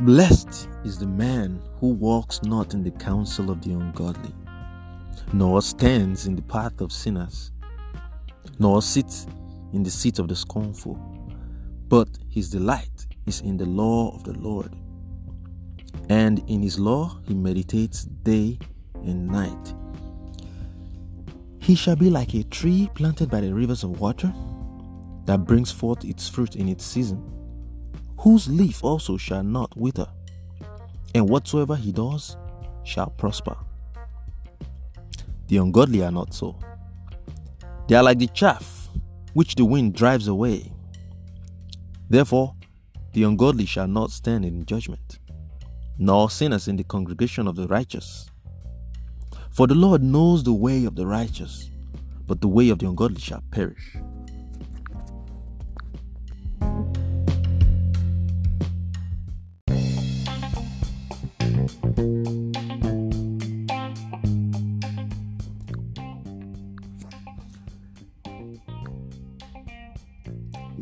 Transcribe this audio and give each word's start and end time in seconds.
Blessed 0.00 0.68
is 0.84 0.98
the 0.98 1.06
man 1.06 1.62
who 1.76 1.90
walks 1.90 2.42
not 2.42 2.74
in 2.74 2.82
the 2.82 2.90
counsel 2.90 3.48
of 3.48 3.62
the 3.62 3.70
ungodly, 3.72 4.34
nor 5.32 5.62
stands 5.62 6.26
in 6.26 6.34
the 6.34 6.42
path 6.42 6.80
of 6.80 6.90
sinners, 6.90 7.52
nor 8.58 8.82
sits 8.82 9.28
in 9.72 9.84
the 9.84 9.90
seat 9.90 10.18
of 10.18 10.26
the 10.26 10.34
scornful, 10.34 10.98
but 11.88 12.08
his 12.28 12.50
delight 12.50 13.06
is 13.26 13.40
in 13.42 13.56
the 13.56 13.66
law 13.66 14.12
of 14.16 14.24
the 14.24 14.32
Lord. 14.32 14.74
And 16.08 16.42
in 16.50 16.60
his 16.60 16.76
law 16.78 17.20
he 17.28 17.34
meditates 17.34 18.02
day 18.04 18.58
and 18.94 19.28
night. 19.28 19.74
He 21.60 21.76
shall 21.76 21.96
be 21.96 22.10
like 22.10 22.34
a 22.34 22.42
tree 22.42 22.90
planted 22.94 23.30
by 23.30 23.42
the 23.42 23.54
rivers 23.54 23.84
of 23.84 24.00
water 24.00 24.34
that 25.26 25.44
brings 25.44 25.70
forth 25.70 26.04
its 26.04 26.28
fruit 26.28 26.56
in 26.56 26.68
its 26.68 26.84
season, 26.84 27.22
whose 28.24 28.48
leaf 28.48 28.82
also 28.82 29.18
shall 29.18 29.42
not 29.42 29.76
wither, 29.76 30.08
and 31.14 31.28
whatsoever 31.28 31.76
he 31.76 31.92
does 31.92 32.38
shall 32.82 33.10
prosper. 33.10 33.54
The 35.48 35.58
ungodly 35.58 36.02
are 36.02 36.10
not 36.10 36.32
so. 36.32 36.58
They 37.86 37.96
are 37.96 38.02
like 38.02 38.18
the 38.18 38.28
chaff 38.28 38.88
which 39.34 39.56
the 39.56 39.66
wind 39.66 39.94
drives 39.94 40.26
away. 40.26 40.72
Therefore, 42.08 42.54
the 43.12 43.24
ungodly 43.24 43.66
shall 43.66 43.86
not 43.86 44.10
stand 44.10 44.46
in 44.46 44.64
judgment, 44.64 45.18
nor 45.98 46.30
sinners 46.30 46.66
in 46.66 46.76
the 46.76 46.84
congregation 46.84 47.46
of 47.46 47.56
the 47.56 47.68
righteous. 47.68 48.30
For 49.50 49.66
the 49.66 49.74
Lord 49.74 50.02
knows 50.02 50.42
the 50.42 50.54
way 50.54 50.86
of 50.86 50.96
the 50.96 51.06
righteous, 51.06 51.68
but 52.26 52.40
the 52.40 52.48
way 52.48 52.70
of 52.70 52.78
the 52.78 52.88
ungodly 52.88 53.20
shall 53.20 53.42
perish. 53.50 53.98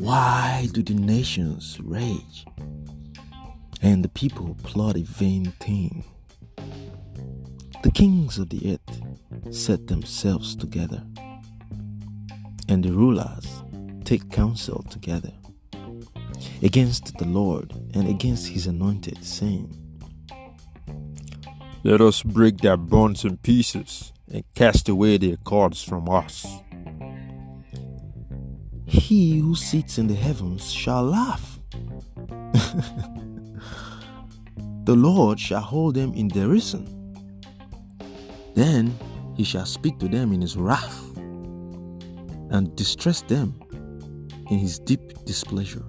Why 0.03 0.67
do 0.73 0.83
the 0.83 0.95
nations 0.95 1.79
rage 1.81 2.45
and 3.81 4.03
the 4.03 4.09
people 4.09 4.57
plot 4.61 4.97
a 4.97 5.03
vain 5.03 5.53
thing? 5.61 6.03
The 7.83 7.91
kings 7.91 8.37
of 8.37 8.49
the 8.49 8.73
earth 8.73 9.55
set 9.55 9.87
themselves 9.87 10.57
together, 10.57 11.05
and 12.67 12.83
the 12.83 12.91
rulers 12.91 13.47
take 14.03 14.29
counsel 14.29 14.83
together 14.89 15.31
against 16.61 17.17
the 17.17 17.25
Lord 17.25 17.71
and 17.93 18.05
against 18.05 18.49
his 18.49 18.67
anointed, 18.67 19.23
saying, 19.23 19.73
Let 21.85 22.01
us 22.01 22.23
break 22.23 22.57
their 22.57 22.75
bonds 22.75 23.23
in 23.23 23.37
pieces 23.37 24.11
and 24.29 24.43
cast 24.53 24.89
away 24.89 25.17
their 25.17 25.37
cords 25.37 25.81
from 25.81 26.09
us. 26.09 26.45
He 28.93 29.39
who 29.39 29.55
sits 29.55 29.97
in 29.97 30.05
the 30.05 30.13
heavens 30.13 30.71
shall 30.71 31.03
laugh. 31.03 31.59
the 34.83 34.95
Lord 34.95 35.39
shall 35.39 35.61
hold 35.61 35.95
them 35.95 36.13
in 36.13 36.27
derision. 36.27 36.85
Then 38.53 38.95
he 39.35 39.43
shall 39.43 39.65
speak 39.65 39.97
to 39.97 40.07
them 40.07 40.31
in 40.31 40.41
his 40.41 40.55
wrath 40.55 41.17
and 41.17 42.75
distress 42.75 43.21
them 43.21 43.59
in 44.51 44.59
his 44.59 44.77
deep 44.77 45.25
displeasure. 45.25 45.85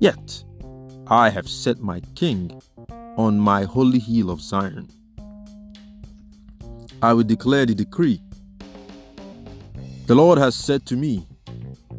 Yet 0.00 0.44
I 1.06 1.30
have 1.30 1.48
set 1.48 1.80
my 1.80 2.00
king 2.14 2.50
on 3.16 3.40
my 3.40 3.64
holy 3.64 3.98
hill 3.98 4.28
of 4.28 4.42
Zion. 4.42 4.88
I 7.00 7.14
will 7.14 7.24
declare 7.24 7.64
the 7.64 7.74
decree. 7.74 8.20
The 10.06 10.14
Lord 10.14 10.38
has 10.38 10.54
said 10.54 10.84
to 10.86 10.96
me, 10.96 11.26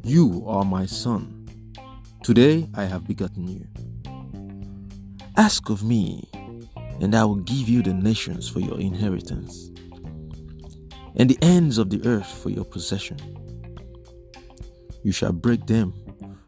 You 0.04 0.44
are 0.46 0.64
my 0.64 0.86
son. 0.86 1.48
Today 2.22 2.70
I 2.76 2.84
have 2.84 3.08
begotten 3.08 3.48
you. 3.48 3.66
Ask 5.38 5.72
of 5.72 5.84
me, 5.84 6.30
and 7.02 7.16
I 7.16 7.26
will 7.26 7.38
give 7.38 7.68
you 7.68 7.82
the 7.82 7.96
nations 7.96 8.48
for 8.48 8.60
your 8.60 8.80
inheritance, 8.80 9.72
and 11.16 11.32
the 11.32 11.40
ends 11.42 11.80
of 11.80 11.90
the 11.90 12.08
earth 12.08 12.28
for 12.28 12.52
your 12.52 12.64
possession. 12.64 13.18
You 15.02 15.12
shall 15.12 15.34
break 15.34 15.66
them 15.66 15.92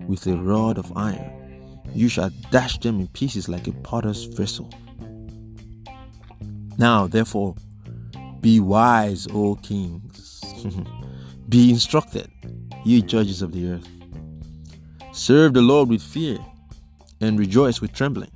with 0.05 0.27
a 0.27 0.37
rod 0.37 0.77
of 0.77 0.95
iron, 0.95 1.81
you 1.91 2.07
shall 2.07 2.29
dash 2.51 2.77
them 2.77 2.99
in 2.99 3.07
pieces 3.07 3.49
like 3.49 3.65
a 3.65 3.71
potter's 3.71 4.25
vessel. 4.25 4.69
Now, 6.77 7.07
therefore, 7.07 7.55
be 8.41 8.59
wise, 8.59 9.27
O 9.33 9.55
kings. 9.55 10.43
Be 11.49 11.69
instructed, 11.69 12.29
ye 12.83 13.01
judges 13.01 13.41
of 13.41 13.53
the 13.53 13.69
earth. 13.69 13.87
Serve 15.13 15.53
the 15.53 15.61
Lord 15.61 15.87
with 15.87 16.01
fear 16.01 16.37
and 17.21 17.39
rejoice 17.39 17.79
with 17.79 17.93
trembling. 17.93 18.31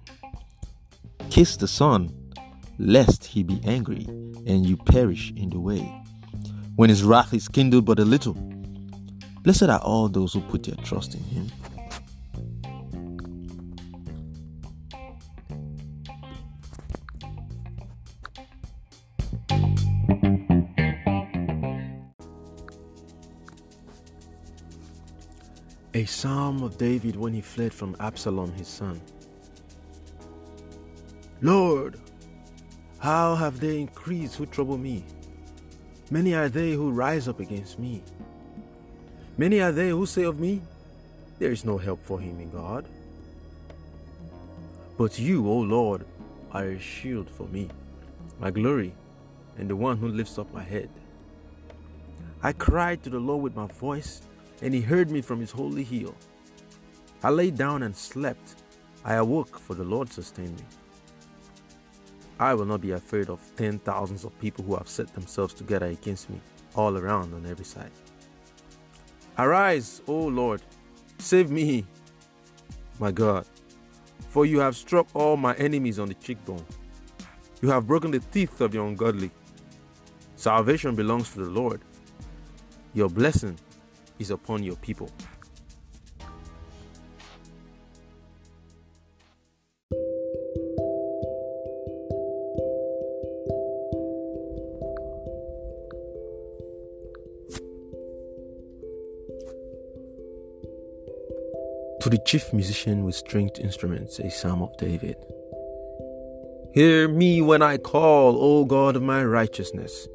Kiss 1.30 1.58
the 1.58 1.68
Son, 1.68 2.10
lest 2.80 3.26
he 3.26 3.44
be 3.44 3.60
angry 3.66 4.06
and 4.48 4.66
you 4.66 4.78
perish 4.78 5.34
in 5.36 5.50
the 5.50 5.60
way, 5.60 5.82
when 6.78 6.90
his 6.90 7.04
wrath 7.04 7.34
is 7.34 7.50
kindled 7.50 7.86
but 7.86 8.00
a 8.00 8.06
little. 8.06 8.34
Blessed 9.42 9.64
are 9.64 9.80
all 9.80 10.08
those 10.08 10.34
who 10.34 10.42
put 10.42 10.64
their 10.64 10.76
trust 10.76 11.14
in 11.14 11.24
him. 11.24 11.48
A 26.02 26.06
psalm 26.06 26.64
of 26.64 26.80
David 26.80 27.16
when 27.16 27.32
he 27.32 27.42
fled 27.42 27.72
from 27.72 27.96
Absalom 28.00 28.52
his 28.54 28.68
son. 28.68 29.00
Lord, 31.42 32.00
how 32.98 33.36
have 33.36 33.60
they 33.60 33.80
increased 33.80 34.38
who 34.38 34.48
trouble 34.48 34.80
me? 34.80 35.06
Many 36.10 36.34
are 36.34 36.50
they 36.50 36.72
who 36.72 36.90
rise 36.90 37.28
up 37.28 37.40
against 37.40 37.78
me. 37.78 38.02
Many 39.38 39.62
are 39.62 39.72
they 39.72 39.90
who 39.90 40.08
say 40.08 40.24
of 40.24 40.40
me, 40.40 40.64
There 41.38 41.52
is 41.52 41.66
no 41.66 41.78
help 41.78 42.04
for 42.04 42.20
him 42.20 42.40
in 42.40 42.50
God. 42.50 42.88
But 44.98 45.20
you, 45.20 45.48
O 45.48 45.60
Lord, 45.60 46.04
are 46.52 46.66
a 46.66 46.80
shield 46.80 47.30
for 47.30 47.48
me, 47.50 47.70
my 48.40 48.50
glory, 48.50 48.96
and 49.56 49.70
the 49.70 49.76
one 49.76 49.98
who 49.98 50.08
lifts 50.08 50.40
up 50.40 50.52
my 50.52 50.64
head. 50.64 50.90
I 52.42 52.54
cried 52.54 53.04
to 53.04 53.12
the 53.12 53.20
Lord 53.20 53.44
with 53.44 53.56
my 53.56 53.68
voice 53.68 54.24
and 54.62 54.74
he 54.74 54.82
heard 54.82 55.10
me 55.10 55.22
from 55.22 55.40
his 55.40 55.52
holy 55.52 55.84
hill. 55.84 56.16
I 57.24 57.30
lay 57.30 57.52
down 57.52 57.84
and 57.84 57.96
slept. 57.96 58.56
I 59.04 59.16
awoke, 59.16 59.60
for 59.60 59.74
the 59.74 59.84
Lord 59.84 60.12
sustained 60.12 60.58
me. 60.58 60.66
I 62.40 62.54
will 62.54 62.66
not 62.66 62.82
be 62.82 62.92
afraid 62.92 63.30
of 63.30 63.40
ten 63.56 63.80
thousands 63.80 64.24
of 64.24 64.40
people 64.40 64.64
who 64.64 64.76
have 64.76 64.88
set 64.88 65.14
themselves 65.14 65.54
together 65.54 65.88
against 65.88 66.30
me, 66.30 66.40
all 66.76 66.98
around 66.98 67.34
on 67.34 67.46
every 67.46 67.66
side. 67.66 67.92
Arise, 69.38 70.02
O 70.08 70.16
Lord, 70.16 70.62
save 71.20 71.50
me, 71.52 71.86
my 73.00 73.12
God, 73.12 73.46
for 74.30 74.46
you 74.46 74.60
have 74.60 74.76
struck 74.76 75.08
all 75.14 75.38
my 75.38 75.54
enemies 75.56 76.00
on 76.00 76.08
the 76.08 76.14
cheekbone. 76.16 76.66
You 77.62 77.70
have 77.70 77.88
broken 77.88 78.12
the 78.12 78.20
teeth 78.20 78.60
of 78.62 78.72
the 78.72 78.84
ungodly. 78.84 79.30
Salvation 80.36 80.96
belongs 80.96 81.32
to 81.34 81.44
the 81.44 81.50
Lord. 81.50 81.82
Your 82.94 83.10
blessing 83.10 83.58
is 84.22 84.30
upon 84.30 84.64
your 84.64 84.76
people. 84.78 85.10
To 102.02 102.10
the 102.10 102.18
chief 102.26 102.52
musician 102.54 103.04
with 103.04 103.16
stringed 103.16 103.60
instruments, 103.60 104.20
a 104.20 104.32
psalm 104.32 104.62
of 104.62 104.76
David. 104.78 105.18
Hear 106.74 107.08
me 107.08 107.42
when 107.42 107.62
I 107.62 107.78
call, 107.78 108.42
O 108.42 108.66
God 108.66 108.96
of 108.96 109.04
my 109.04 109.24
righteousness. 109.26 110.08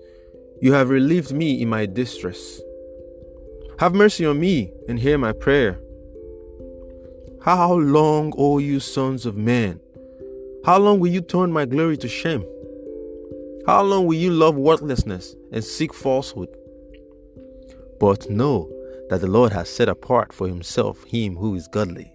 You 0.61 0.73
have 0.73 0.88
relieved 0.88 1.32
me 1.32 1.61
in 1.61 1.69
my 1.69 1.87
distress. 1.87 2.61
Have 3.78 3.94
mercy 3.94 4.25
on 4.25 4.40
me 4.40 4.73
and 4.88 4.99
hear 4.99 5.19
my 5.19 5.32
prayer. 5.32 5.78
How 7.43 7.75
long, 7.75 8.32
O 8.38 8.56
you 8.56 8.81
sons 8.81 9.26
of 9.26 9.37
men? 9.37 9.81
How 10.64 10.78
long 10.78 10.99
will 10.99 11.11
you 11.11 11.20
turn 11.20 11.52
my 11.52 11.67
glory 11.67 11.99
to 11.99 12.08
shame? 12.08 12.43
How 13.67 13.82
long 13.82 14.06
will 14.06 14.17
you 14.17 14.31
love 14.31 14.56
worthlessness 14.56 15.37
and 15.52 15.62
seek 15.62 15.93
falsehood? 15.93 16.49
But 18.00 18.31
know 18.31 18.70
that 19.11 19.20
the 19.20 19.26
Lord 19.26 19.52
has 19.52 19.69
set 19.69 19.90
apart 19.90 20.32
for 20.32 20.49
himself 20.49 21.05
him 21.05 21.37
who 21.37 21.55
is 21.55 21.69
godly. 21.69 22.11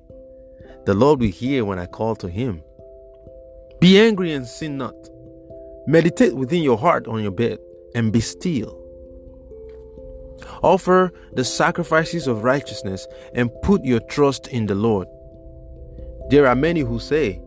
The 0.87 0.95
Lord 0.95 1.19
will 1.19 1.29
hear 1.29 1.63
when 1.63 1.77
I 1.77 1.85
call 1.85 2.15
to 2.17 2.27
him. 2.27 2.63
Be 3.79 3.99
angry 3.99 4.33
and 4.33 4.47
sin 4.47 4.77
not. 4.77 4.95
Meditate 5.85 6.35
within 6.35 6.63
your 6.63 6.79
heart 6.79 7.07
on 7.07 7.21
your 7.21 7.31
bed 7.31 7.59
and 7.93 8.11
be 8.11 8.19
still. 8.19 8.80
Offer 10.61 11.11
the 11.33 11.43
sacrifices 11.43 12.27
of 12.27 12.43
righteousness 12.43 13.07
and 13.33 13.51
put 13.63 13.83
your 13.83 13.99
trust 14.01 14.47
in 14.47 14.67
the 14.67 14.75
Lord. 14.75 15.07
There 16.29 16.47
are 16.47 16.55
many 16.55 16.81
who 16.81 16.99
say, 16.99 17.41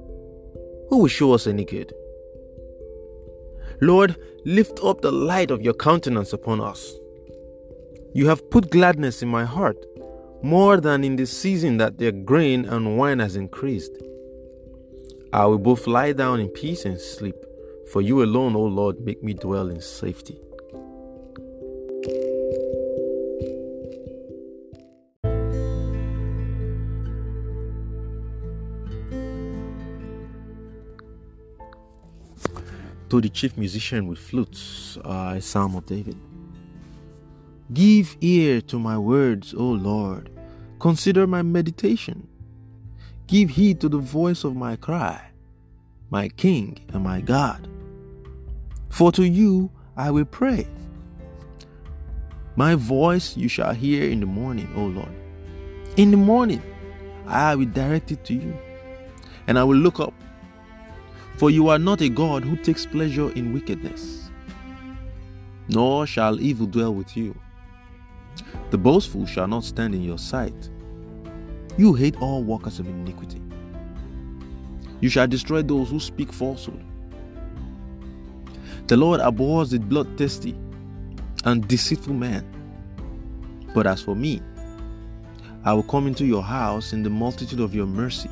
Who 0.89 0.99
will 0.99 1.09
show 1.09 1.33
us 1.33 1.47
any 1.47 1.65
good? 1.65 1.93
Lord, 3.81 4.17
lift 4.45 4.81
up 4.83 5.01
the 5.01 5.13
light 5.13 5.51
of 5.51 5.63
your 5.63 5.75
countenance 5.75 6.33
upon 6.33 6.61
us. 6.61 6.93
You 8.15 8.29
have 8.29 8.49
put 8.51 8.71
gladness 8.71 9.23
in 9.23 9.29
my 9.29 9.45
heart, 9.45 9.77
more 10.43 10.81
than 10.81 11.03
in 11.05 11.17
the 11.17 11.27
season 11.27 11.79
that 11.79 11.99
their 11.99 12.13
grain 12.13 12.65
and 12.65 12.99
wine 12.99 13.19
has 13.19 13.37
increased. 13.37 13.93
I 15.33 15.47
will 15.47 15.59
both 15.59 15.87
lie 15.87 16.13
down 16.13 16.41
in 16.41 16.49
peace 16.49 16.85
and 16.85 17.01
sleep, 17.01 17.37
for 17.91 18.01
you 18.01 18.23
alone, 18.23 18.55
O 18.55 18.63
Lord, 18.63 19.01
make 19.01 19.23
me 19.23 19.35
dwell 19.35 19.69
in 19.69 19.81
safety. 19.81 20.39
To 33.15 33.21
the 33.21 33.29
chief 33.29 33.57
musician 33.57 34.09
with 34.09 34.19
flutes, 34.19 34.97
uh, 35.05 35.39
psalm 35.39 35.77
of 35.77 35.87
David. 35.87 36.17
Give 37.73 38.17
ear 38.21 38.61
to 38.63 38.77
my 38.77 38.99
words, 38.99 39.55
O 39.55 39.63
Lord. 39.63 40.31
Consider 40.81 41.25
my 41.25 41.43
meditation. 41.43 42.27
Give 43.29 43.51
heed 43.51 43.81
to 43.83 43.89
the 43.89 43.99
voice 43.99 44.43
of 44.43 44.57
my 44.57 44.75
cry, 44.75 45.31
my 46.11 46.29
King 46.29 46.81
and 46.93 47.05
my 47.05 47.21
God. 47.21 47.69
For 48.89 49.13
to 49.13 49.23
you 49.23 49.71
I 49.97 50.11
will 50.11 50.25
pray. 50.25 50.67
My 52.57 52.75
voice 52.75 53.37
you 53.37 53.47
shall 53.47 53.75
hear 53.75 54.11
in 54.11 54.19
the 54.19 54.27
morning, 54.27 54.69
O 54.75 54.87
Lord. 54.87 55.15
In 55.97 56.11
the 56.11 56.17
morning 56.17 56.65
I 57.29 57.55
will 57.55 57.67
direct 57.67 58.11
it 58.11 58.25
to 58.25 58.35
you, 58.35 58.59
and 59.47 59.57
I 59.57 59.63
will 59.63 59.77
look 59.77 60.01
up. 60.01 60.15
For 61.37 61.51
you 61.51 61.69
are 61.69 61.79
not 61.79 62.01
a 62.01 62.09
God 62.09 62.45
who 62.45 62.57
takes 62.57 62.87
pleasure 62.87 63.31
in 63.33 63.53
wickedness, 63.53 64.31
nor 65.69 66.07
shall 66.07 66.41
evil 66.41 66.67
dwell 66.67 66.95
with 66.95 67.17
you. 67.17 67.35
The 68.71 68.79
boastful 68.79 69.27
shall 69.27 69.49
not 69.49 69.65
stand 69.65 69.95
in 69.95 70.03
your 70.03 70.19
sight. 70.19 70.71
You 71.77 71.95
hate 71.95 72.17
all 72.21 72.43
workers 72.45 72.79
of 72.79 72.87
iniquity. 72.87 73.43
You 75.01 75.09
shall 75.09 75.27
destroy 75.27 75.63
those 75.63 75.91
who 75.91 75.99
speak 75.99 76.33
falsehood. 76.33 76.85
The 78.87 78.97
Lord 78.97 79.21
abhors 79.21 79.71
the 79.71 79.81
bloodthirsty 79.81 80.55
and 81.45 81.67
deceitful 81.67 82.15
man. 82.15 82.45
But 83.75 83.87
as 83.87 84.01
for 84.01 84.15
me, 84.15 84.41
I 85.65 85.73
will 85.73 85.83
come 85.83 86.07
into 86.07 86.25
your 86.25 86.43
house 86.43 86.93
in 86.93 87.03
the 87.03 87.11
multitude 87.11 87.61
of 87.61 87.75
your 87.75 87.87
mercy. 87.87 88.31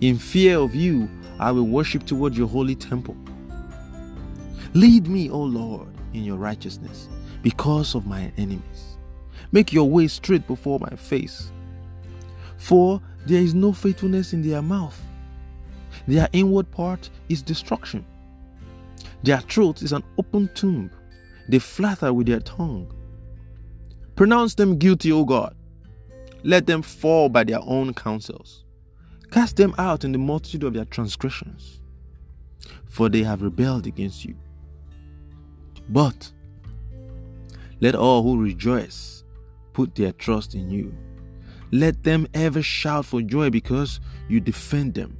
In 0.00 0.18
fear 0.18 0.58
of 0.58 0.74
you, 0.74 1.08
I 1.40 1.50
will 1.52 1.66
worship 1.66 2.04
toward 2.04 2.36
your 2.36 2.46
holy 2.46 2.74
temple. 2.74 3.16
Lead 4.74 5.08
me, 5.08 5.30
O 5.30 5.40
Lord, 5.40 5.88
in 6.12 6.22
your 6.22 6.36
righteousness 6.36 7.08
because 7.42 7.94
of 7.94 8.06
my 8.06 8.30
enemies. 8.36 8.98
Make 9.50 9.72
your 9.72 9.88
way 9.88 10.06
straight 10.06 10.46
before 10.46 10.78
my 10.78 10.94
face. 10.96 11.50
For 12.58 13.00
there 13.26 13.40
is 13.40 13.54
no 13.54 13.72
faithfulness 13.72 14.34
in 14.34 14.42
their 14.42 14.60
mouth. 14.60 15.00
Their 16.06 16.28
inward 16.34 16.70
part 16.70 17.08
is 17.30 17.40
destruction. 17.40 18.04
Their 19.22 19.40
throat 19.40 19.80
is 19.80 19.92
an 19.92 20.04
open 20.18 20.50
tomb. 20.54 20.90
They 21.48 21.58
flatter 21.58 22.12
with 22.12 22.26
their 22.26 22.40
tongue. 22.40 22.92
Pronounce 24.14 24.54
them 24.56 24.76
guilty, 24.76 25.10
O 25.10 25.24
God. 25.24 25.56
Let 26.42 26.66
them 26.66 26.82
fall 26.82 27.30
by 27.30 27.44
their 27.44 27.60
own 27.62 27.94
counsels. 27.94 28.64
Cast 29.30 29.56
them 29.56 29.74
out 29.78 30.04
in 30.04 30.12
the 30.12 30.18
multitude 30.18 30.64
of 30.64 30.74
their 30.74 30.84
transgressions, 30.84 31.80
for 32.86 33.08
they 33.08 33.22
have 33.22 33.42
rebelled 33.42 33.86
against 33.86 34.24
you. 34.24 34.34
But 35.88 36.32
let 37.80 37.94
all 37.94 38.22
who 38.22 38.42
rejoice 38.42 39.24
put 39.72 39.94
their 39.94 40.12
trust 40.12 40.54
in 40.54 40.70
you. 40.70 40.94
Let 41.72 42.02
them 42.02 42.26
ever 42.34 42.62
shout 42.62 43.06
for 43.06 43.22
joy 43.22 43.50
because 43.50 44.00
you 44.28 44.40
defend 44.40 44.94
them. 44.94 45.16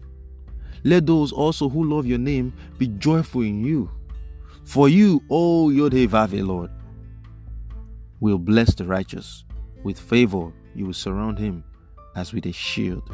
Let 0.82 1.06
those 1.06 1.32
also 1.32 1.68
who 1.68 1.84
love 1.84 2.06
your 2.06 2.18
name 2.18 2.52
be 2.78 2.88
joyful 2.88 3.42
in 3.42 3.64
you. 3.64 3.90
For 4.64 4.88
you, 4.88 5.22
O 5.30 5.68
Yodhevave, 5.68 6.46
Lord, 6.46 6.70
will 8.20 8.38
bless 8.38 8.74
the 8.74 8.84
righteous. 8.84 9.44
With 9.82 9.98
favor 9.98 10.52
you 10.74 10.86
will 10.86 10.92
surround 10.92 11.38
him 11.38 11.64
as 12.16 12.32
with 12.32 12.46
a 12.46 12.52
shield. 12.52 13.10